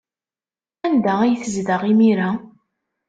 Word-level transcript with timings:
Anda 0.85 1.13
ay 1.21 1.33
tezdeɣ 1.41 1.81
imir-a? 1.91 2.29